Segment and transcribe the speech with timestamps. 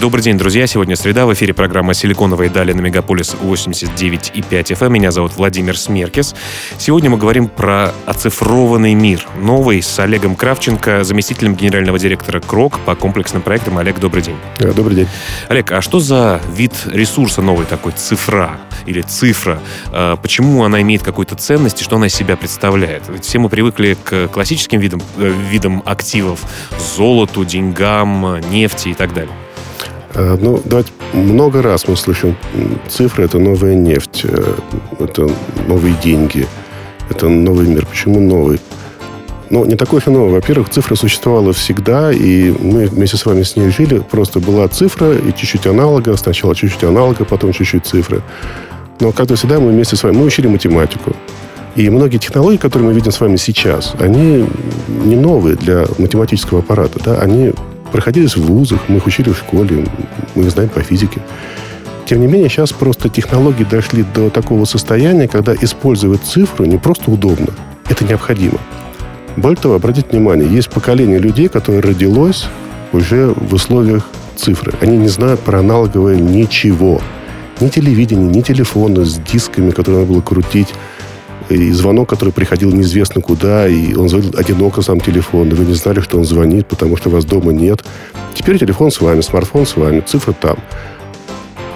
[0.00, 0.66] Добрый день, друзья.
[0.66, 1.26] Сегодня среда.
[1.26, 4.88] В эфире программа «Силиконовые дали» на Мегаполис 89,5 FM.
[4.88, 6.34] Меня зовут Владимир Смеркис.
[6.78, 9.26] Сегодня мы говорим про оцифрованный мир.
[9.38, 13.76] Новый с Олегом Кравченко, заместителем генерального директора КРОК по комплексным проектам.
[13.76, 14.36] Олег, добрый день.
[14.58, 15.08] Добрый день.
[15.48, 19.60] Олег, а что за вид ресурса новый такой, цифра или цифра?
[19.92, 23.02] А, почему она имеет какую-то ценность и что она из себя представляет?
[23.10, 26.40] Ведь все мы привыкли к классическим видам, э, видам активов,
[26.96, 29.34] золоту, деньгам, нефти и так далее.
[30.20, 32.36] Э, ну, давайте много раз мы слышим
[32.88, 34.54] цифры, это новая нефть, э,
[34.98, 35.30] это
[35.66, 36.46] новые деньги,
[37.08, 37.86] это новый мир.
[37.86, 38.60] Почему новый?
[39.48, 40.28] Ну, не такой уж и.
[40.28, 43.98] Во-первых, цифра существовала всегда, и мы вместе с вами с ней жили.
[43.98, 46.16] Просто была цифра и чуть-чуть аналога.
[46.16, 48.22] Сначала чуть-чуть аналога, потом чуть-чуть цифры.
[49.00, 50.18] Но, как всегда, мы вместе с вами...
[50.18, 51.16] Мы учили математику.
[51.76, 54.46] И многие технологии, которые мы видим с вами сейчас, они
[54.88, 57.00] не новые для математического аппарата.
[57.02, 57.16] Да?
[57.16, 57.52] Они
[57.90, 59.86] проходились в вузах, мы их учили в школе,
[60.34, 61.20] мы их знаем по физике.
[62.06, 67.10] Тем не менее, сейчас просто технологии дошли до такого состояния, когда использовать цифру не просто
[67.10, 67.48] удобно,
[67.88, 68.58] это необходимо.
[69.36, 72.46] Более того, обратите внимание, есть поколение людей, которое родилось
[72.92, 74.72] уже в условиях цифры.
[74.80, 77.00] Они не знают про аналоговое ничего.
[77.60, 80.68] Ни телевидения, ни телефона с дисками, которые надо было крутить,
[81.50, 85.74] и звонок, который приходил неизвестно куда, и он звонил одиноко сам телефон, и вы не
[85.74, 87.84] знали, что он звонит, потому что вас дома нет.
[88.34, 90.58] Теперь телефон с вами, смартфон с вами, цифра там.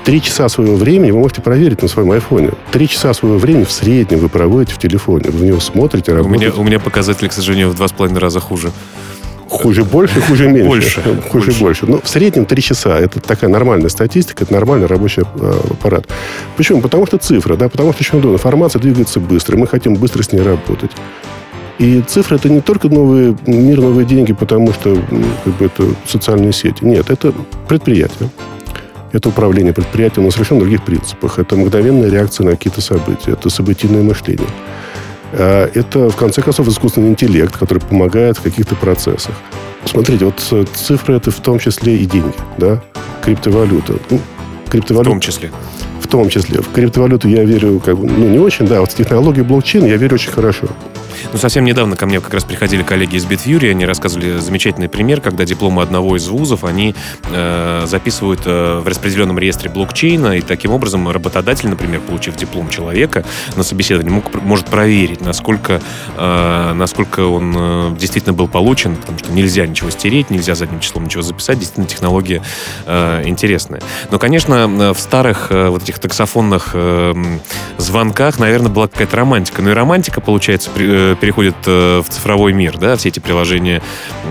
[0.05, 2.51] Три часа своего времени вы можете проверить на своем айфоне.
[2.71, 5.31] Три часа своего времени в среднем вы проводите в телефоне.
[5.31, 6.47] Вы в него смотрите, работаете.
[6.47, 8.71] У меня, у меня показатели, к сожалению, в два с половиной раза хуже.
[9.55, 10.69] Хуже больше, хуже меньше.
[10.69, 11.01] Больше.
[11.31, 11.61] Хуже больше.
[11.61, 11.87] больше.
[11.87, 12.99] Ну, в среднем 3 часа.
[12.99, 16.07] Это такая нормальная статистика, это нормальный рабочий э, аппарат.
[16.57, 16.81] Почему?
[16.81, 18.35] Потому что цифра, да, потому что еще удобно.
[18.35, 20.91] Информация двигается быстро, мы хотим быстро с ней работать.
[21.79, 24.97] И цифры это не только новые, мир, новые деньги, потому что
[25.45, 26.85] как бы, это социальные сети.
[26.85, 27.33] Нет, это
[27.69, 28.31] предприятие.
[29.13, 31.39] Это управление предприятием на совершенно других принципах.
[31.39, 33.33] Это мгновенная реакция на какие-то события.
[33.33, 34.49] Это событийное мышление.
[35.37, 39.35] А, это, в конце концов, искусственный интеллект, который помогает в каких-то процессах.
[39.85, 42.81] Смотрите, вот э, цифры это в том числе и деньги, да,
[43.23, 43.95] криптовалюта.
[44.11, 44.21] Ну,
[44.69, 45.11] криптовалюта.
[45.11, 45.51] В том числе.
[46.15, 46.63] Том числе.
[46.63, 49.97] В криптовалюту я верю, как бы, ну, не очень, да, вот в технологию блокчейна я
[49.97, 50.69] верю очень хорошо.
[51.33, 55.21] Ну, совсем недавно ко мне как раз приходили коллеги из Bitfury, они рассказывали замечательный пример,
[55.21, 56.95] когда дипломы одного из вузов они
[57.33, 63.25] э, записывают э, в распределенном реестре блокчейна, и таким образом работодатель, например, получив диплом человека
[63.57, 65.81] на собеседовании, мог, может проверить, насколько,
[66.17, 71.05] э, насколько он э, действительно был получен, потому что нельзя ничего стереть, нельзя задним числом
[71.05, 72.43] ничего записать, действительно технология
[72.87, 73.81] э, интересная.
[74.11, 77.15] Но, конечно, в старых э, вот этих таксофонных э,
[77.79, 79.63] звонках, наверное, была какая-то романтика.
[79.63, 83.81] Но и романтика, получается, при, э, переходит э, в цифровой мир, да, все эти приложения,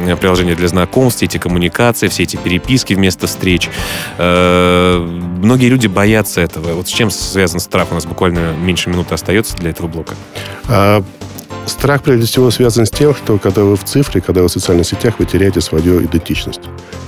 [0.05, 3.71] э, приложения для знакомств, все эти коммуникации, все эти переписки вместо встреч.
[4.19, 6.73] Э, многие люди боятся этого.
[6.73, 7.87] Вот с чем связан страх?
[7.89, 10.13] У нас буквально меньше минуты остается для этого блока.
[10.67, 11.03] А,
[11.65, 14.85] страх, прежде всего, связан с тем, что когда вы в цифре, когда вы в социальных
[14.85, 16.61] сетях, вы теряете свою идентичность.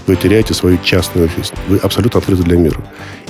[0.07, 1.53] Вы теряете свою частную жизнь.
[1.67, 2.79] Вы абсолютно открыты для мира.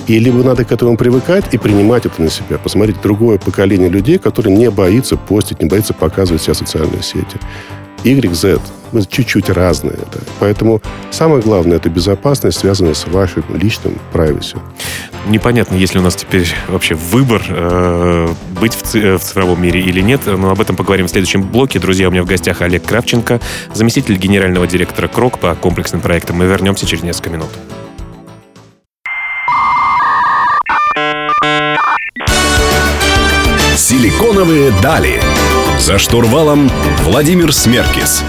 [0.06, 2.58] И либо надо к этому привыкать и принимать это на себя.
[2.58, 7.38] Посмотреть другое поколение людей, которые не боится постить, не боится показывать себя в социальные сети.
[8.06, 8.60] Y, Z.
[8.92, 9.98] Мы чуть-чуть разные.
[10.12, 10.20] Да.
[10.38, 10.80] Поэтому
[11.10, 14.58] самое главное– это безопасность, связанная с вашим личным privacy.
[15.26, 18.28] Непонятно, есть ли у нас теперь вообще выбор э,
[18.60, 21.80] быть в, ци- в цифровом мире или нет, но об этом поговорим в следующем блоке.
[21.80, 23.40] Друзья, у меня в гостях Олег Кравченко,
[23.74, 26.36] заместитель генерального директора КРОК по комплексным проектам.
[26.36, 27.48] Мы вернемся через несколько минут.
[33.76, 35.20] Силиконовые дали.
[35.78, 36.70] За штурвалом
[37.04, 38.22] Владимир Смеркис.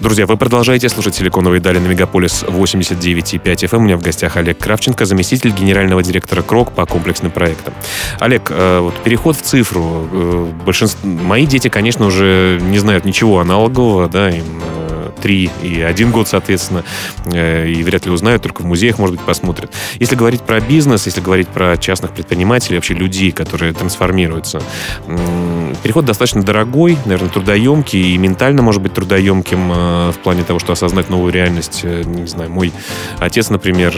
[0.00, 3.76] Друзья, вы продолжаете слушать «Силиконовые дали» на Мегаполис 89,5 FM.
[3.76, 7.72] У меня в гостях Олег Кравченко, заместитель генерального директора КРОК по комплексным проектам.
[8.20, 10.08] Олег, э, вот переход в цифру.
[10.12, 11.08] Э, большинство...
[11.08, 14.44] Мои дети, конечно, уже не знают ничего аналогового, да, им
[15.24, 16.84] 3 и 1 год, соответственно,
[17.32, 19.72] э, и вряд ли узнают, только в музеях, может быть, посмотрят.
[19.98, 24.60] Если говорить про бизнес, если говорить про частных предпринимателей, вообще людей, которые трансформируются,
[25.82, 30.74] переход достаточно дорогой, наверное, трудоемкий и ментально, может быть, трудоемким э, в плане того, что
[30.74, 31.80] осознать новую реальность.
[31.84, 32.70] Э, не знаю, мой
[33.18, 33.94] отец, например,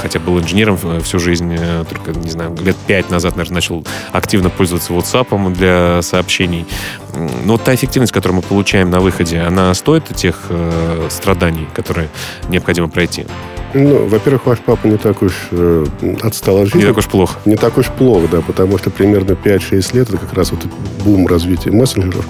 [0.00, 1.58] хотя был инженером всю жизнь,
[1.88, 6.66] только, не знаю, лет пять назад, наверное, начал активно пользоваться WhatsApp для сообщений.
[7.14, 12.08] Ну, вот та эффективность, которую мы получаем на выходе, она стоит тех э, страданий, которые
[12.48, 13.26] необходимо пройти?
[13.74, 15.86] Ну, во-первых, ваш папа не так уж э,
[16.22, 16.80] отстал от жизни.
[16.80, 17.38] Не так уж плохо.
[17.44, 20.60] Не так уж плохо, да, потому что примерно 5-6 лет это как раз вот
[21.04, 22.26] бум развития мессенджеров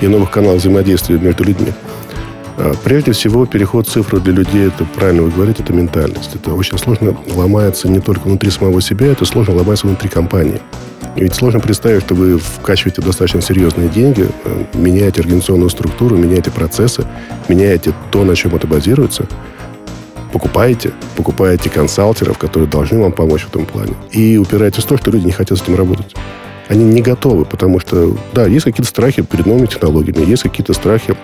[0.00, 1.72] и новых каналов взаимодействия между людьми.
[2.56, 6.34] А, прежде всего, переход цифры для людей, это правильно вы говорите, это ментальность.
[6.34, 10.60] Это очень сложно ломается не только внутри самого себя, это сложно ломается внутри компании.
[11.16, 17.06] Ведь сложно представить, что вы вкачиваете достаточно серьезные деньги, э, меняете организационную структуру, меняете процессы,
[17.48, 19.26] меняете то, на чем это базируется–
[20.34, 23.94] покупаете, покупаете консалтеров, которые должны вам помочь в этом плане.
[24.10, 26.16] И упираетесь в то, что люди не хотят с этим работать.
[26.68, 31.14] Они не готовы, потому что, да, есть какие-то страхи перед новыми технологиями, есть какие-то страхи,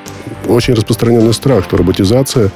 [0.47, 2.53] очень распространенный страх, что роботизация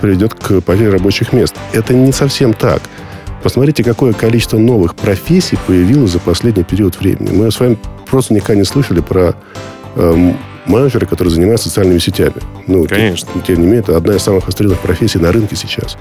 [0.00, 1.54] приведет к потере рабочих мест.
[1.72, 2.82] Это не совсем так.
[3.42, 7.30] Посмотрите, какое количество новых профессий появилось за последний период времени.
[7.34, 7.76] Мы с вами
[8.08, 9.34] просто никогда не слышали про
[9.96, 10.36] эм,
[10.66, 12.34] менеджеры, которые занимаются социальными сетями.
[12.66, 13.28] Ну, Конечно.
[13.32, 15.96] Тем, тем не менее, это одна из самых востребованных профессий на рынке сейчас.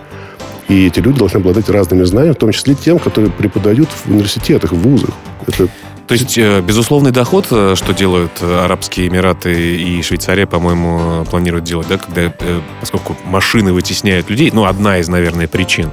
[0.68, 4.72] И эти люди должны обладать разными знаниями, в том числе тем, которые преподают в университетах,
[4.72, 5.10] в вузах.
[5.48, 5.68] Это
[6.12, 11.63] то есть, э, безусловный доход, э, что делают э, Арабские Эмираты и Швейцария, по-моему, планируют
[11.63, 12.34] делать, да, когда,
[12.81, 15.90] поскольку машины вытесняют людей, ну, одна из, наверное, причин.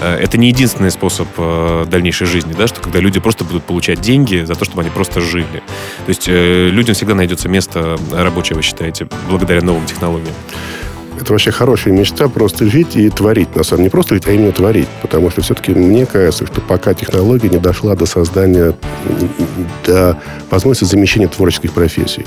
[0.00, 1.28] Это не единственный способ
[1.90, 5.20] дальнейшей жизни, да, что когда люди просто будут получать деньги за то, чтобы они просто
[5.20, 5.62] жили.
[6.06, 10.32] То есть, людям всегда найдется место рабочее, вы считаете, благодаря новым технологиям.
[11.20, 13.54] Это вообще хорошая мечта просто жить и творить.
[13.56, 14.88] На самом деле не просто жить, а именно творить.
[15.02, 18.74] Потому что все-таки мне кажется, что пока технология не дошла до создания,
[19.84, 20.16] до
[20.50, 22.24] возможности замещения творческих профессий.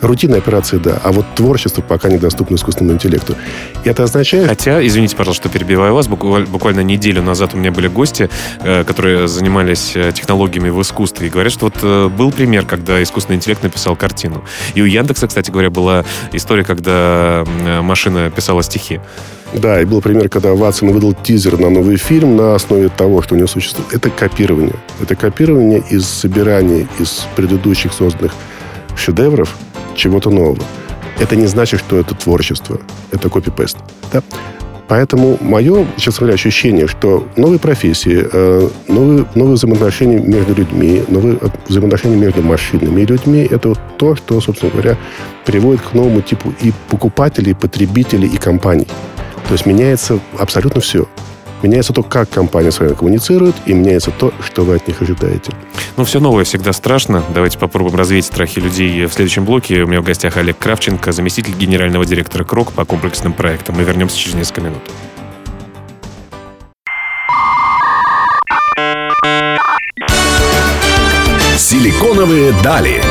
[0.00, 1.00] Рутинные операции, да.
[1.02, 3.36] А вот творчество пока недоступно искусственному интеллекту.
[3.84, 4.48] И это означает...
[4.48, 6.08] Хотя, извините, пожалуйста, что перебиваю вас.
[6.08, 8.30] Буквально неделю назад у меня были гости,
[8.60, 11.26] э, которые занимались э, технологиями в искусстве.
[11.26, 14.42] И говорят, что вот э, был пример, когда искусственный интеллект написал картину.
[14.74, 17.44] И у Яндекса, кстати говоря, была история, когда
[17.82, 19.00] машина писала стихи.
[19.52, 23.34] Да, и был пример, когда Ватсон выдал тизер на новый фильм на основе того, что
[23.34, 23.92] у него существует.
[23.92, 24.76] Это копирование.
[25.00, 28.32] Это копирование из собирания из предыдущих созданных
[28.96, 29.56] шедевров
[30.00, 30.58] чего-то нового.
[31.18, 32.80] Это не значит, что это творчество.
[33.12, 33.76] Это копипест.
[34.12, 34.22] Да?
[34.88, 41.38] Поэтому мое, честно говоря, ощущение, что новые профессии, э, новые, новые взаимоотношения между людьми, новые
[41.68, 44.96] взаимоотношения между машинами и людьми, это вот то, что, собственно говоря,
[45.44, 48.88] приводит к новому типу и покупателей, и потребителей, и компаний.
[49.46, 51.06] То есть меняется абсолютно все.
[51.62, 55.52] Меняется то, как компания с вами коммуницирует, и меняется то, что вы от них ожидаете.
[55.96, 57.22] Ну, все новое всегда страшно.
[57.34, 59.82] Давайте попробуем развеять страхи людей в следующем блоке.
[59.82, 63.76] У меня в гостях Олег Кравченко, заместитель генерального директора КРОК по комплексным проектам.
[63.76, 64.82] Мы вернемся через несколько минут.
[71.56, 73.02] Силиконовые дали.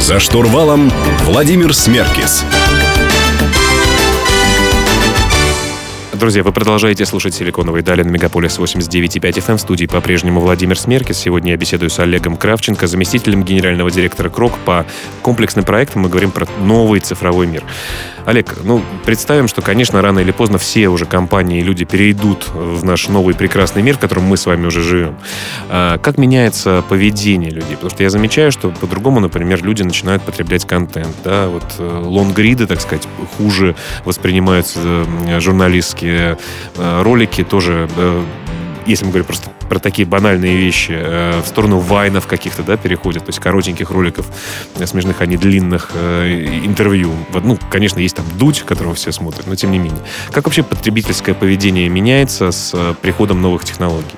[0.00, 0.90] За штурвалом
[1.26, 2.44] Владимир Смеркис.
[6.20, 9.56] Друзья, вы продолжаете слушать «Силиконовые дали» на Мегаполис 89.5 FM.
[9.56, 11.16] В студии по-прежнему Владимир Смеркис.
[11.16, 14.84] Сегодня я беседую с Олегом Кравченко, заместителем генерального директора КРОК по
[15.22, 16.02] комплексным проектам.
[16.02, 17.64] Мы говорим про новый цифровой мир.
[18.30, 22.84] Олег, ну, представим, что, конечно, рано или поздно все уже компании и люди перейдут в
[22.84, 25.16] наш новый прекрасный мир, в котором мы с вами уже живем.
[25.68, 27.74] А как меняется поведение людей?
[27.74, 31.16] Потому что я замечаю, что по-другому, например, люди начинают потреблять контент.
[31.24, 31.48] Да?
[31.48, 34.78] Вот э, лонгриды, так сказать, хуже воспринимаются
[35.26, 36.38] э, журналистские
[36.76, 37.88] э, ролики, тоже
[38.86, 43.24] если мы говорим просто про такие банальные вещи, э, в сторону вайнов каких-то, да, переходят,
[43.24, 44.26] то есть коротеньких роликов
[44.84, 47.12] смешных, а не длинных э, интервью.
[47.32, 50.02] Ну, конечно, есть там дуть, которого все смотрят, но тем не менее.
[50.32, 54.16] Как вообще потребительское поведение меняется с э, приходом новых технологий?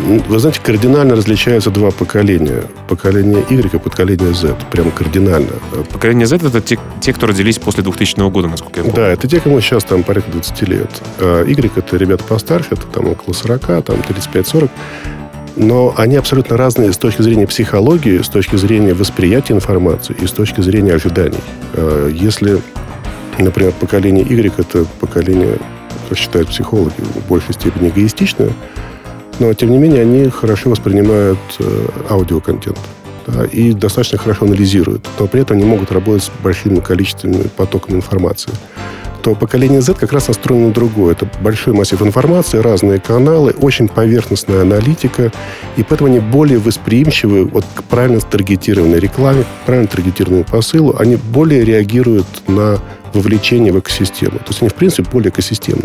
[0.00, 2.64] Ну, вы знаете, кардинально различаются два поколения.
[2.88, 4.56] Поколение Y и поколение Z.
[4.70, 5.52] Прямо кардинально.
[5.92, 8.96] Поколение Z это те, те, кто родились после 2000 года, насколько я помню.
[8.96, 10.90] Да, это те, кому сейчас там порядка 20 лет.
[11.20, 14.70] А y это ребята постарше, это там около 40, там 35-40.
[15.56, 20.30] Но они абсолютно разные с точки зрения психологии, с точки зрения восприятия информации и с
[20.30, 21.40] точки зрения ожиданий.
[21.74, 22.60] А, если,
[23.38, 25.58] например, поколение Y это поколение,
[26.08, 28.52] как считают психологи, в большей степени эгоистичное,
[29.38, 32.78] но, тем не менее, они хорошо воспринимают э, аудиоконтент
[33.26, 37.96] да, и достаточно хорошо анализируют, но при этом они могут работать с большими количествами потоками
[37.96, 38.52] информации
[39.22, 41.12] то поколение Z как раз настроено на другое.
[41.12, 45.32] Это большой массив информации, разные каналы, очень поверхностная аналитика,
[45.76, 50.96] и поэтому они более восприимчивы вот к правильно таргетированной рекламе, к правильно таргетированному посылу.
[50.98, 52.78] Они более реагируют на
[53.12, 54.38] вовлечение в экосистему.
[54.38, 55.84] То есть они, в принципе, более экосистемны.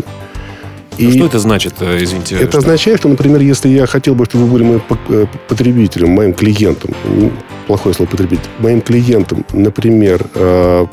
[0.98, 2.36] И что это значит, э, извините?
[2.36, 2.58] Это что?
[2.58, 6.92] означает, что, например, если я хотел бы, чтобы вы были моим э, потребителем, моим клиентом,
[7.66, 10.86] плохое слово потребить, моим клиентам, например, э,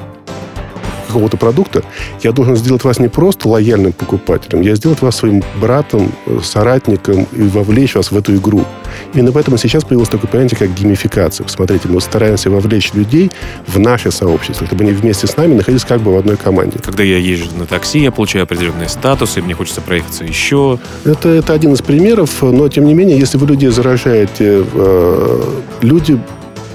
[1.11, 1.83] какого-то продукта,
[2.23, 6.11] я должен сделать вас не просто лояльным покупателем, я сделать вас своим братом,
[6.43, 8.65] соратником и вовлечь вас в эту игру.
[9.13, 11.47] Именно поэтому сейчас появилось такое понятие, как геймификация.
[11.47, 13.31] Смотрите, мы стараемся вовлечь людей
[13.67, 16.79] в наше сообщество, чтобы они вместе с нами находились как бы в одной команде.
[16.83, 20.79] Когда я езжу на такси, я получаю определенные статусы, мне хочется проехаться еще.
[21.05, 25.41] Это, это один из примеров, но тем не менее, если вы людей заражаете, э,
[25.81, 26.19] люди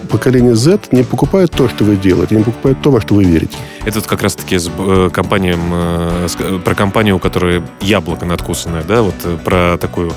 [0.06, 3.56] поколение Z не покупают то, что вы делаете, не покупают то, во что вы верите.
[3.84, 8.82] Это вот как раз-таки с э, компанией, э, э, про компанию, у которой яблоко надкусанное,
[8.82, 10.12] да, вот про такую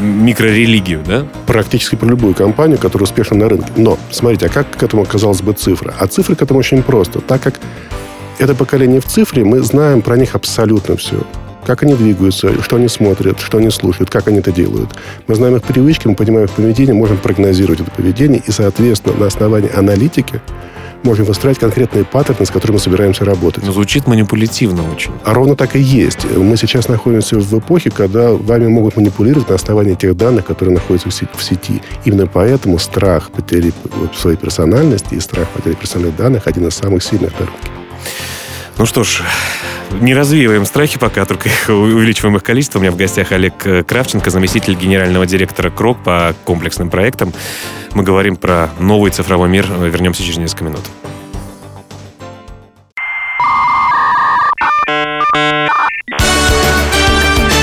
[0.00, 1.26] микрорелигию, да?
[1.46, 3.70] Практически про любую компанию, которая успешна на рынке.
[3.76, 5.94] Но, смотрите, а как к этому оказалась бы цифра?
[5.98, 7.20] А цифры к этому очень просто.
[7.20, 7.60] Так как
[8.38, 11.22] это поколение в цифре, мы знаем про них абсолютно все
[11.64, 14.90] как они двигаются, что они смотрят, что они слушают, как они это делают.
[15.26, 19.26] Мы знаем их привычки, мы понимаем их поведение, можем прогнозировать это поведение и, соответственно, на
[19.26, 20.40] основании аналитики
[21.02, 23.64] можем выстраивать конкретные паттерны, с которыми мы собираемся работать.
[23.64, 25.12] Но звучит манипулятивно очень.
[25.24, 26.24] А ровно так и есть.
[26.36, 31.08] Мы сейчас находимся в эпохе, когда вами могут манипулировать на основании тех данных, которые находятся
[31.08, 31.82] в сети.
[32.04, 33.72] Именно поэтому страх потери
[34.18, 37.70] своей персональности и страх потери персональных данных один из самых сильных на рынке.
[38.80, 39.20] Ну что ж,
[40.00, 42.78] не развеиваем страхи пока, только их увеличиваем их количество.
[42.78, 47.34] У меня в гостях Олег э, Кравченко, заместитель генерального директора КРОК по комплексным проектам.
[47.92, 49.66] Мы говорим про новый цифровой мир.
[49.70, 50.80] Вернемся через несколько минут.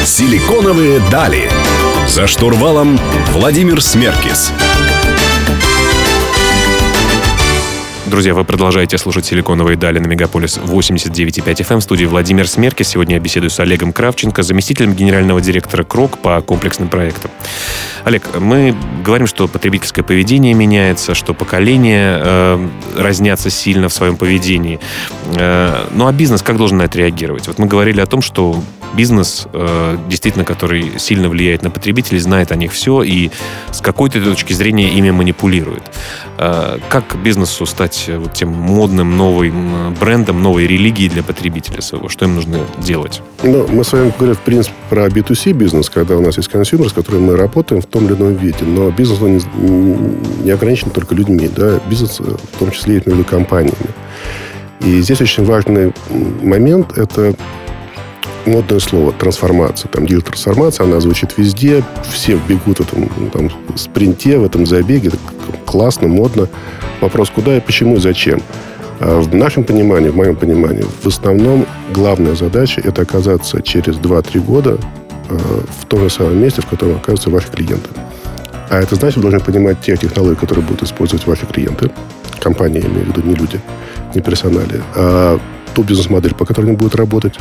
[0.06, 1.50] Силиконовые дали.
[2.08, 3.00] За штурвалом
[3.34, 4.52] Владимир Смеркис.
[8.08, 11.80] Друзья, вы продолжаете слушать «Силиконовые дали» на Мегаполис 89.5 FM.
[11.80, 12.84] В студии Владимир Смерки.
[12.84, 17.32] Сегодня я беседую с Олегом Кравченко, заместителем генерального директора КРОК по комплексным проектам.
[18.06, 18.74] Олег, мы
[19.04, 24.80] говорим, что потребительское поведение меняется, что поколения э, разнятся сильно в своем поведении.
[25.36, 27.48] Э, ну а бизнес как должен на это реагировать?
[27.48, 32.52] Вот мы говорили о том, что бизнес, э, действительно, который сильно влияет на потребителей, знает
[32.52, 33.32] о них все и
[33.72, 35.84] с какой-то точки зрения ими манипулирует.
[36.38, 42.10] Э, как бизнесу стать э, вот тем модным новым брендом, новой религией для потребителя своего?
[42.10, 43.22] Что им нужно делать?
[43.44, 46.90] Ну, мы с вами говорим, в принципе, про B2C бизнес, когда у нас есть consumer,
[46.90, 48.64] с которым мы работаем в том или ином виде.
[48.64, 51.50] Но бизнес он не, не ограничен только людьми.
[51.56, 51.80] Да?
[51.90, 53.76] Бизнес в том числе и между компаниями.
[54.82, 55.94] И здесь очень важный
[56.42, 57.36] момент– это
[58.48, 59.90] модное слово трансформация.
[59.90, 65.12] Там digital трансформация, она звучит везде, все бегут в этом там, спринте, в этом забеге.
[65.66, 66.48] Классно, модно.
[67.02, 68.42] Вопрос, куда и почему и зачем.
[69.00, 74.40] А в нашем понимании, в моем понимании, в основном главная задача это оказаться через 2-3
[74.40, 74.78] года
[75.30, 75.38] э,
[75.82, 77.90] в том же самом месте, в котором окажутся ваши клиенты.
[78.70, 81.92] А это значит, вы должны понимать те технологии, которые будут использовать ваши клиенты.
[82.40, 83.62] Компании, я имею в виду, не люди,
[84.14, 84.82] не персонали.
[84.96, 85.40] А
[85.74, 87.36] ту бизнес-модель, по которой они будут работать.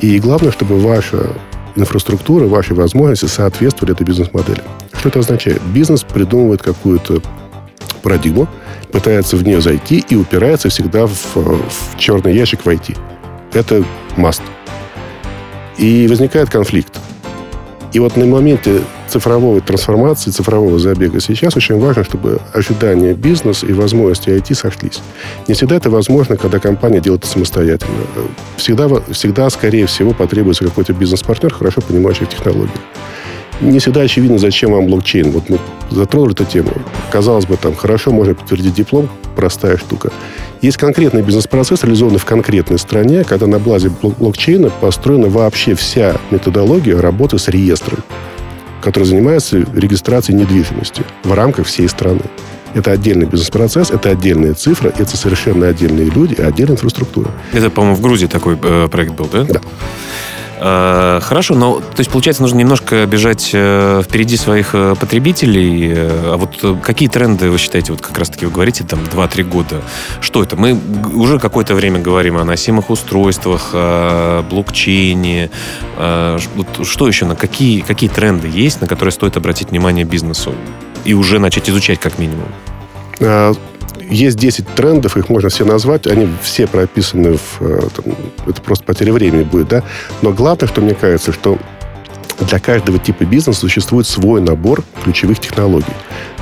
[0.00, 1.28] И главное, чтобы ваша
[1.76, 4.62] инфраструктура, ваши возможности соответствовали этой бизнес-модели.
[5.02, 5.60] Что это означает?
[5.62, 7.20] Бизнес придумывает какую-то
[8.04, 8.46] парадигму,
[8.92, 12.94] пытается в нее зайти и упирается всегда в, в черный ящик войти.
[13.52, 13.84] Это
[14.16, 14.42] must.
[15.76, 17.00] И возникает конфликт.
[17.92, 23.72] И вот на моменте цифровой трансформации, цифрового забега сейчас очень важно, чтобы ожидания бизнеса и
[23.72, 25.00] возможности IT сошлись.
[25.48, 27.92] Не всегда это возможно, когда компания делает это самостоятельно.
[28.56, 32.78] Всегда, всегда скорее всего, потребуется какой-то бизнес-партнер, хорошо понимающий в технологиях.
[33.62, 35.30] Не всегда очевидно, зачем вам блокчейн.
[35.30, 35.58] Вот мы
[35.90, 36.72] затронули эту тему.
[37.10, 40.12] Казалось бы, там хорошо можно подтвердить диплом, простая штука.
[40.60, 47.00] Есть конкретный бизнес-процесс, реализованный в конкретной стране, когда на базе блокчейна построена вообще вся методология
[47.00, 47.98] работы с реестром
[48.82, 52.22] который занимается регистрацией недвижимости в рамках всей страны.
[52.74, 57.30] Это отдельный бизнес-процесс, это отдельные цифры, это совершенно отдельные люди и отдельная инфраструктура.
[57.52, 59.44] Это, по-моему, в Грузии такой э, проект был, да?
[59.44, 59.60] Да.
[60.64, 65.92] Э, хорошо, но то есть получается нужно немножко бежать э, впереди своих э, потребителей.
[65.96, 69.82] А вот какие тренды вы считаете, вот как раз-таки вы говорите, там 2-3 года?
[70.20, 70.54] Что это?
[70.54, 70.78] Мы
[71.14, 75.50] уже какое-то время говорим о носимых устройствах, о блокчейне.
[75.96, 77.26] Вот что еще?
[77.26, 80.54] На какие, какие тренды есть, на которые стоит обратить внимание бизнесу?
[81.04, 82.48] И уже начать изучать как минимум?
[84.10, 87.60] Есть 10 трендов, их можно все назвать, они все прописаны в...
[87.60, 88.14] Э, там,
[88.46, 89.82] это просто потеря времени будет, да?
[90.22, 91.58] Но главное, что мне кажется, что
[92.40, 95.92] для каждого типа бизнеса существует свой набор ключевых технологий.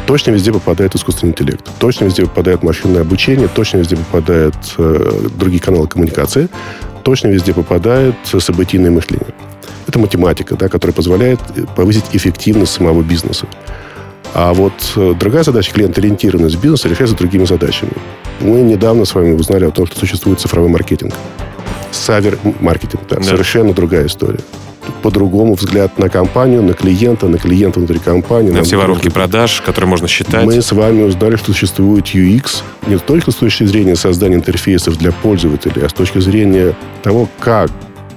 [0.06, 5.60] Точно везде попадает искусственный интеллект, точно везде попадает машинное обучение, точно везде попадают э, другие
[5.62, 6.48] каналы коммуникации,
[7.04, 9.34] точно везде попадает событийное мышление.
[9.86, 11.40] Это математика, да, которая позволяет
[11.76, 13.46] повысить эффективность самого бизнеса.
[14.34, 17.92] А вот э, другая задача клиент-ориентированность бизнеса решается другими задачами.
[18.40, 21.14] Мы недавно с вами узнали о том, что существует цифровой маркетинг.
[21.90, 23.22] Савер-маркетинг, да, да.
[23.22, 24.40] совершенно другая история
[25.02, 28.50] по-другому взгляд на компанию, на клиента, на клиента внутри компании.
[28.50, 30.44] На все воронки продаж, которые можно считать.
[30.44, 35.12] Мы с вами узнали, что существует UX не только с точки зрения создания интерфейсов для
[35.12, 37.70] пользователей, а с точки зрения того, как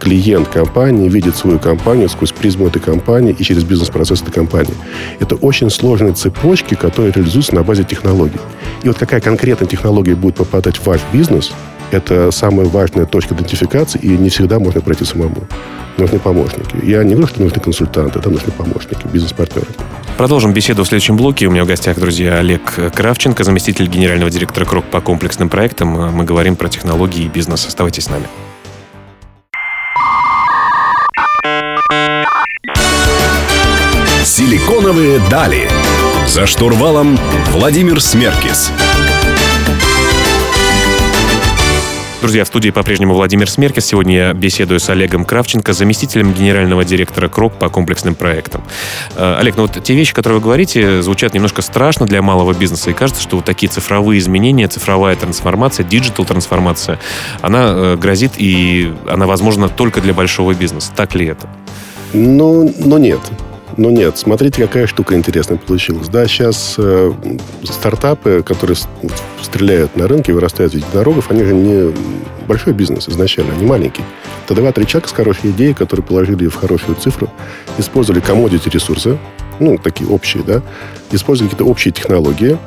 [0.04, 4.74] клиент компании видит свою компанию сквозь призму этой компании и через бизнес-процесс этой компании.
[5.22, 8.40] Это очень сложные цепочки, которые реализуются на базе технологий.
[8.84, 11.54] И вот какая конкретная технология будет попадать в ваш бизнес,
[11.92, 15.48] это самая важная точка идентификации, и не всегда можно пройти самому.
[15.98, 16.84] Нужны помощники.
[16.84, 19.68] Я не говорю, что нужны консультанты, это нужны помощники, бизнес-партнеры.
[20.18, 21.48] Продолжим беседу в следующем блоке.
[21.48, 22.62] У меня в гостях, друзья, Олег
[22.94, 26.14] Кравченко, заместитель генерального директора КРОК по комплексным проектам.
[26.14, 27.66] Мы говорим про технологии и бизнес.
[27.66, 28.26] Оставайтесь с нами.
[34.36, 35.70] Силиконовые дали.
[36.26, 37.20] За штурвалом
[37.52, 38.72] Владимир Смеркис.
[42.20, 43.86] Друзья, в студии по-прежнему Владимир Смеркис.
[43.86, 48.64] Сегодня я беседую с Олегом Кравченко, заместителем генерального директора КРОК по комплексным проектам.
[49.16, 52.90] Э, Олег, ну вот те вещи, которые вы говорите, звучат немножко страшно для малого бизнеса,
[52.90, 56.98] и кажется, что вот такие цифровые изменения, цифровая трансформация, digital трансформация,
[57.44, 60.92] она э, грозит и она возможна только для большого бизнеса.
[60.96, 61.48] Так ли это?
[62.14, 63.20] Ну, ну нет.
[63.78, 66.08] Ну нет, смотрите, какая штука интересная получилась.
[66.08, 67.12] Да, сейчас э,
[67.64, 68.78] стартапы, которые
[69.42, 71.94] стреляют на рынке, вырастают из единорогов, они же не
[72.48, 74.04] большой бизнес изначально, они маленький.
[74.46, 77.30] Это два-три человека с хорошей идеей, которые положили в хорошую цифру,
[77.78, 79.18] использовали комодити ресурсы,
[79.60, 80.62] ну, такие общие, да,
[81.12, 82.58] использовали какие-то общие технологии,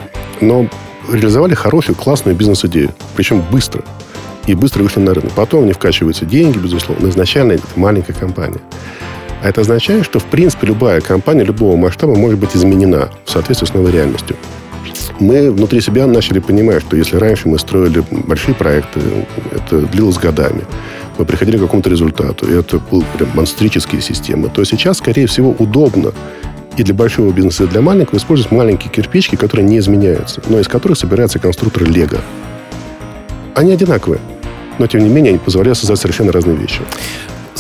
[0.41, 0.69] но
[1.13, 2.93] реализовали хорошую, классную бизнес-идею.
[3.15, 3.85] Причем быстро.
[4.47, 5.33] И быстро вышли на рынок.
[5.33, 7.09] Потом них вкачиваются деньги, безусловно.
[7.09, 8.61] Изначально это маленькая компания.
[9.43, 13.67] А это означает, что, в принципе, любая компания любого масштаба может быть изменена в соответствии
[13.67, 14.37] с новой реальностью.
[15.19, 19.01] Мы внутри себя начали понимать, что если раньше мы строили большие проекты,
[19.51, 20.65] это длилось годами,
[21.17, 25.55] мы приходили к какому-то результату, и это были прям монстрические системы, то сейчас, скорее всего,
[25.59, 26.13] удобно
[26.77, 30.69] и для большого бизнеса, и для маленького использовать маленькие кирпичики, которые не изменяются, но из
[30.69, 32.21] которых собирается конструктор Лего.
[33.55, 34.21] Они одинаковые,
[34.79, 36.83] но, тем не менее, они позволяют создать совершенно разные вещи.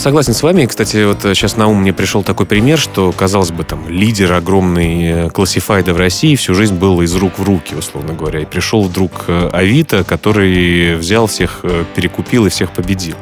[0.06, 0.66] Согласен с вами.
[0.66, 5.28] Кстати, вот сейчас на ум мне пришел такой пример, что, казалось бы, там, лидер огромный
[5.30, 8.38] классифайда в России всю жизнь был из рук в руки, условно говоря.
[8.38, 13.16] И пришел вдруг э, Авито, который взял всех, э, перекупил и всех победил.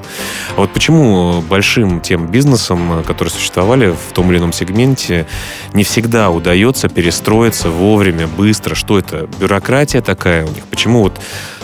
[0.59, 5.27] А вот почему большим тем бизнесам, э, которые существовали в том или ином сегменте,
[5.73, 8.75] не всегда удается перестроиться вовремя, быстро?
[8.75, 9.27] Что это?
[9.40, 10.64] Бюрократия такая у них?
[10.64, 11.18] Почему вот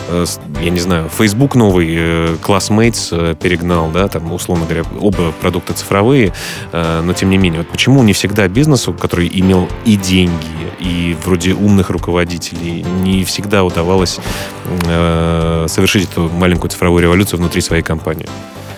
[0.61, 5.73] я не знаю, Facebook новый, э, Classmates э, перегнал, да, там, условно говоря, оба продукта
[5.73, 6.33] цифровые,
[6.71, 10.33] но тем не менее, вот почему не всегда бизнесу, который имел и деньги,
[10.79, 14.19] и вроде умных руководителей, не всегда удавалось
[15.67, 18.27] совершить эту маленькую цифровую революцию внутри своей компании?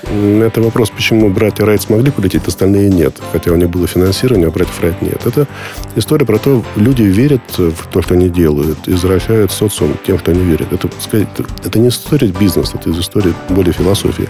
[0.03, 3.19] Это вопрос, почему братья Райт смогли полететь, остальные нет.
[3.31, 5.25] Хотя у них было финансирование, а братьев Райт нет.
[5.25, 5.47] Это
[5.95, 10.31] история про то, люди верят в то, что они делают, и возвращают социум тем, что
[10.31, 10.73] они верят.
[10.73, 11.27] Это, сказать,
[11.63, 14.29] это не история бизнеса, это из истории более философии.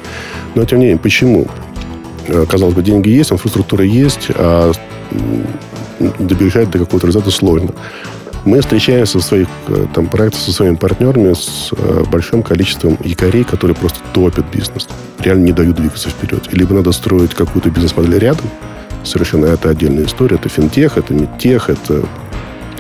[0.55, 1.47] Но, тем не менее, почему?
[2.27, 4.71] Э, казалось бы, деньги есть, инфраструктура есть, а
[6.19, 7.71] добежать до какого-то результата сложно.
[8.45, 13.45] Мы встречаемся в своих э, там, проектах со своими партнерами с э, большим количеством якорей,
[13.45, 14.87] которые просто топят бизнес.
[15.19, 16.49] Реально не дают двигаться вперед.
[16.51, 18.45] Либо надо строить какую-то бизнес-модель рядом,
[19.03, 20.35] совершенно это отдельная история.
[20.35, 22.03] Это финтех, это медтех, это,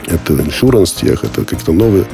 [0.05, 2.05] это иншуранс-тех, это какие-то новые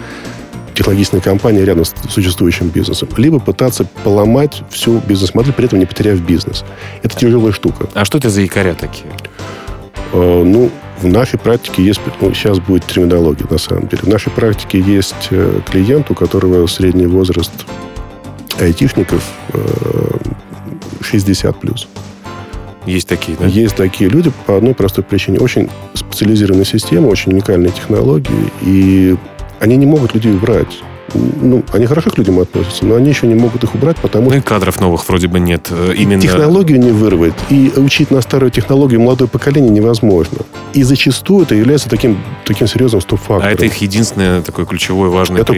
[0.76, 6.22] технологичные компании рядом с существующим бизнесом, либо пытаться поломать всю бизнес-модель, при этом не потеряв
[6.22, 6.64] бизнес.
[7.04, 7.90] Это тяжелая штука.
[7.96, 9.12] А что это за якоря такие?
[10.14, 10.70] Э, ну,
[11.02, 14.04] в нашей практике есть, ну, сейчас будет терминология на самом деле.
[14.04, 17.52] В нашей практике есть э, клиент, у которого средний возраст
[18.60, 19.24] айтишников
[21.02, 21.88] 60 э, плюс.
[22.86, 23.46] Есть такие, да?
[23.46, 25.40] Есть такие люди по одной простой причине.
[25.40, 29.16] Очень специализированная система, очень уникальные технологии, и
[29.60, 30.82] они не могут людей убрать
[31.14, 34.32] ну, они хорошо к людям относятся, но они еще не могут их убрать, потому ну,
[34.32, 34.40] что...
[34.40, 35.68] и кадров новых вроде бы нет.
[35.70, 36.22] Э, именно...
[36.22, 37.34] Технологию не вырвать.
[37.50, 40.40] И учить на старую технологию молодое поколение невозможно.
[40.74, 43.48] И зачастую это является таким, таким серьезным стоп-фактором.
[43.48, 45.54] А это их единственное такое ключевое важное Это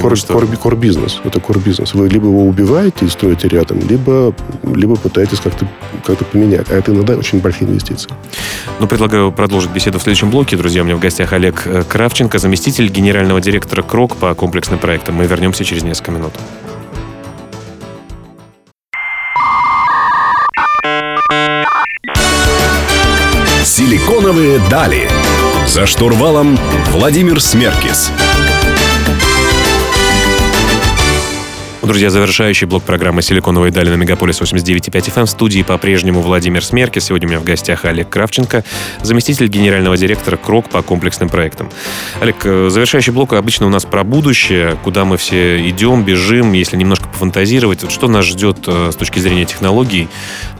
[0.57, 1.21] кор-бизнес.
[1.23, 1.93] Это кор-бизнес.
[1.93, 4.33] Вы либо его убиваете и строите рядом, либо,
[4.63, 5.67] либо пытаетесь как-то
[6.05, 6.69] как поменять.
[6.69, 8.09] А это иногда очень большие инвестиции.
[8.79, 10.57] Ну, предлагаю продолжить беседу в следующем блоке.
[10.57, 15.15] Друзья, у меня в гостях Олег э, Кравченко, заместитель генерального директора КРОК по комплексным проектам.
[15.15, 16.33] Мы вернемся через несколько минут.
[23.63, 25.09] Силиконовые дали.
[25.65, 26.59] За штурвалом
[26.91, 28.11] Владимир Смеркис.
[31.91, 35.25] Друзья, завершающий блок программы «Силиконовые дали» на Мегаполис 89.5 FM.
[35.25, 36.99] В студии по-прежнему Владимир Смерки.
[36.99, 38.63] Сегодня у меня в гостях Олег Кравченко,
[39.01, 41.69] заместитель генерального директора КРОК по комплексным проектам.
[42.21, 46.77] Олег, э, завершающий блок обычно у нас про будущее, куда мы все идем, бежим, если
[46.77, 47.91] немножко пофантазировать.
[47.91, 50.07] Что нас ждет э, с точки зрения технологий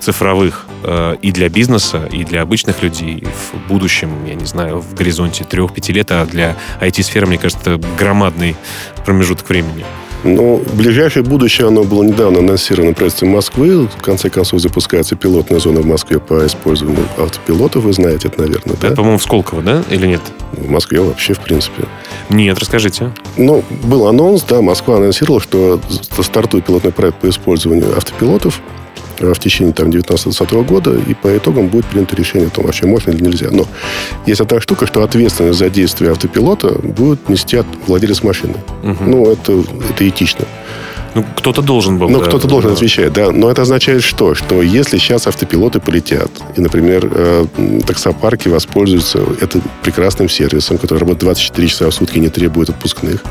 [0.02, 4.94] цифровых э, и для бизнеса, и для обычных людей в будущем, я не знаю, в
[4.96, 8.58] горизонте трех-пяти лет, а для IT-сферы, мне кажется, громадный
[9.06, 9.86] промежуток времени.
[10.24, 13.88] Ну, ближайшее будущее, оно было недавно анонсировано правительством Москвы.
[13.88, 17.84] В конце концов, запускается пилотная зона в Москве по использованию автопилотов.
[17.84, 18.88] Вы знаете это, наверное, да?
[18.88, 19.84] Это, по-моему, в Сколково, да?
[19.90, 20.22] Или нет?
[20.52, 21.86] В Москве вообще, в принципе.
[22.30, 23.12] Нет, расскажите.
[23.38, 25.80] Ну, был анонс, да, Москва анонсировала, что
[26.20, 28.62] стартует пилотный проект по использованию автопилотов
[29.22, 33.12] в течение там, 19-20 года, и по итогам будет принято решение о том, вообще можно
[33.12, 33.50] или нельзя.
[33.52, 33.68] Но
[34.26, 38.56] есть одна штука, что ответственность за действие автопилота будет нести владелец машины.
[38.84, 39.04] Угу.
[39.06, 40.46] Ну, это, это этично.
[41.14, 42.10] Ну, кто-то должен был.
[42.10, 42.76] Ну, да, кто-то должен да.
[42.76, 43.32] отвечать, да.
[43.32, 44.34] Но это означает что?
[44.34, 47.46] Что если сейчас автопилоты полетят, и, например, э,
[47.86, 53.24] таксопарки воспользуются этим прекрасным сервисом, который работает 24 часа в сутки и не требует отпускных,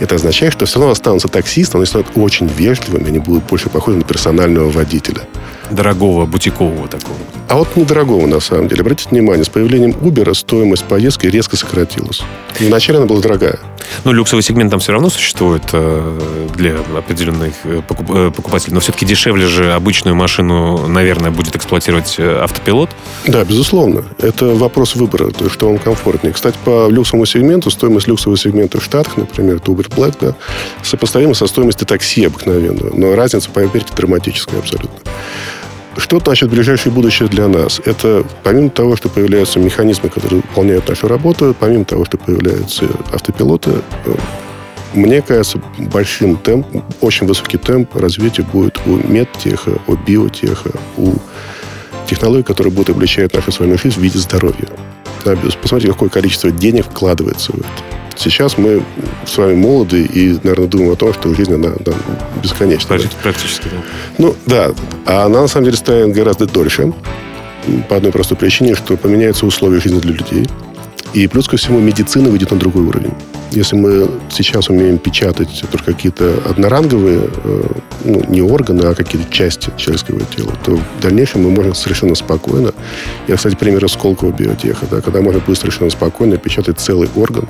[0.00, 3.98] это означает, что все равно останутся таксисты, они станут очень вежливыми, они будут больше похожи
[3.98, 5.22] на персонального водителя
[5.70, 7.16] дорогого, бутикового такого?
[7.50, 8.82] А вот недорогого, на самом деле.
[8.82, 12.22] Обратите внимание, с появлением Uber стоимость поездки резко сократилась.
[12.60, 13.58] Вначале она была дорогая.
[14.04, 18.74] Ну, люксовый сегмент там все равно существует э, для определенных э, э, покупателей.
[18.74, 22.90] Но все-таки дешевле же обычную машину, наверное, будет эксплуатировать автопилот.
[23.26, 24.04] Да, безусловно.
[24.18, 26.32] Это вопрос выбора, то есть, что вам комфортнее.
[26.32, 30.36] Кстати, по люксовому сегменту, стоимость люксового сегмента в Штатах, например, это Uber Black, да,
[30.84, 32.94] сопоставима со стоимостью такси обыкновенного.
[32.96, 35.00] Но разница, поверьте, драматическая абсолютно.
[35.96, 37.80] Что значит ближайшее будущее для нас?
[37.84, 43.70] Это помимо того, что появляются механизмы, которые выполняют нашу работу, помимо того, что появляются автопилоты,
[44.06, 44.14] э,
[44.94, 46.66] мне кажется, большим темп,
[47.00, 51.14] очень высокий темп развития будет у медтеха, у биотеха, у
[52.08, 54.68] технологий, которые будут облегчать нашу с вами жизнь в виде здоровья.
[55.62, 57.99] Посмотрите, какое количество денег вкладывается в это.
[58.20, 58.82] Сейчас мы
[59.26, 61.96] с вами молоды и, наверное, думаем о том, что жизнь, она, она
[62.42, 62.86] бесконечна.
[63.22, 63.82] Практически, да.
[64.18, 64.72] Ну, да.
[65.06, 66.92] А она, на самом деле, станет гораздо дольше.
[67.88, 70.46] По одной простой причине, что поменяются условия жизни для людей.
[71.14, 73.14] И плюс ко всему медицина выйдет на другой уровень.
[73.52, 77.62] Если мы сейчас умеем печатать только какие-то одноранговые, э,
[78.04, 82.74] ну, не органы, а какие-то части человеческого тела, то в дальнейшем мы можем совершенно спокойно,
[83.28, 87.48] я, кстати, пример Сколково биотеха, да, когда можно будет совершенно спокойно печатать целый орган,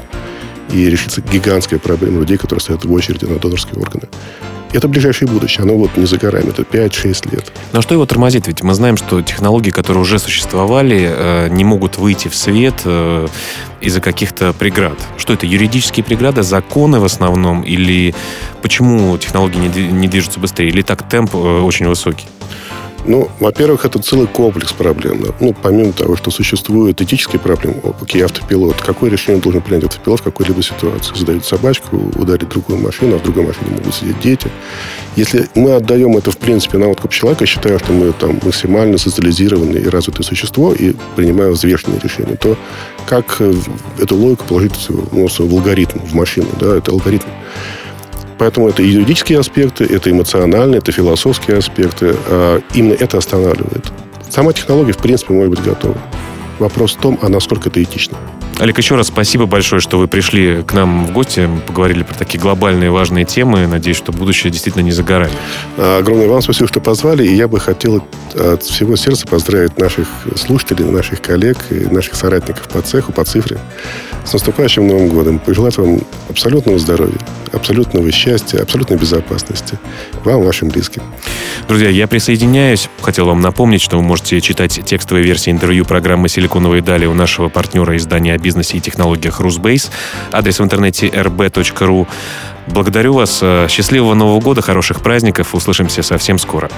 [0.73, 4.09] и решится гигантская проблема людей, которые стоят в очереди на донорские органы.
[4.73, 5.65] Это ближайшее будущее.
[5.65, 6.51] Оно вот не за горами.
[6.51, 7.53] Это 5-6 лет.
[7.73, 8.47] Но что его тормозит?
[8.47, 13.27] Ведь мы знаем, что технологии, которые уже существовали, э, не могут выйти в свет э,
[13.81, 14.99] из-за каких-то преград.
[15.17, 15.47] Что это?
[15.47, 17.63] Юридические преграды, законы в основном?
[17.63, 18.15] Или
[18.63, 19.59] почему технологии
[19.91, 20.69] не движутся быстрее?
[20.69, 22.27] Или так темп э, очень высокий?
[23.11, 25.25] Ну, во-первых, это целый комплекс проблем.
[25.41, 30.23] Ну, помимо того, что существуют этические проблемы, окей, автопилот, какое решение должен принять автопилот в
[30.23, 31.17] какой-либо ситуации?
[31.17, 34.47] Задают собачку, ударить другую машину, а в другой машине могут сидеть дети.
[35.17, 39.81] Если мы отдаем это, в принципе, на откуп человека, считая, что мы там максимально социализированное
[39.81, 42.57] и развитое существо и принимаем взвешенные решения, то
[43.09, 43.53] как э,
[43.99, 46.47] эту логику положить ну, в алгоритм, в машину?
[46.61, 47.27] Да, это алгоритм.
[48.41, 52.17] Поэтому это юридические аспекты, это эмоциональные, это философские аспекты.
[52.27, 53.93] А именно это останавливает.
[54.31, 55.99] Сама технология, в принципе, может быть готова.
[56.59, 58.17] Вопрос в том, а насколько это этично.
[58.59, 62.39] Олег, еще раз спасибо большое, что вы пришли к нам в гости, поговорили про такие
[62.41, 63.67] глобальные важные темы.
[63.67, 65.33] Надеюсь, что будущее действительно не за горами.
[65.77, 67.27] Огромное вам спасибо, что позвали.
[67.27, 68.03] И я бы хотел
[68.35, 73.59] от всего сердца поздравить наших слушателей, наших коллег и наших соратников по цеху, по цифре
[74.25, 75.39] с наступающим Новым годом.
[75.39, 77.19] Пожелать вам абсолютного здоровья,
[77.53, 79.79] абсолютного счастья, абсолютной безопасности.
[80.25, 81.03] Вам, вашим близким.
[81.67, 82.89] Друзья, я присоединяюсь.
[83.03, 87.49] Хотел вам напомнить, что вы можете читать текстовые версии интервью программы «Силиконовые дали» у нашего
[87.49, 89.91] партнера издания «Бизнес бизнесе и технологиях Русбейс.
[90.33, 92.07] Адрес в интернете rb.ru.
[92.67, 93.43] Благодарю вас.
[93.69, 95.55] Счастливого Нового года, хороших праздников.
[95.55, 96.71] Услышимся совсем скоро.